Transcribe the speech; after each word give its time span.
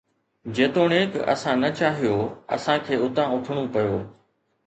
جيتوڻيڪ 0.59 1.17
اسان 1.33 1.61
نه 1.65 1.69
چاهيو، 1.81 2.15
اسان 2.57 2.81
کي 2.87 2.99
اتان 3.05 3.27
اٿڻو 3.35 3.63
پيو 3.77 3.93